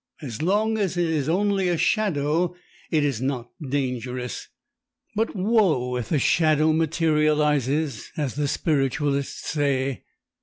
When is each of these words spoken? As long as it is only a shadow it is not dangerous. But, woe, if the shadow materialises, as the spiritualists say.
As 0.23 0.41
long 0.41 0.79
as 0.79 0.97
it 0.97 1.07
is 1.07 1.29
only 1.29 1.69
a 1.69 1.77
shadow 1.77 2.55
it 2.89 3.03
is 3.03 3.21
not 3.21 3.51
dangerous. 3.61 4.47
But, 5.15 5.35
woe, 5.35 5.95
if 5.95 6.09
the 6.09 6.17
shadow 6.17 6.73
materialises, 6.73 8.11
as 8.17 8.33
the 8.33 8.47
spiritualists 8.47 9.47
say. 9.47 10.05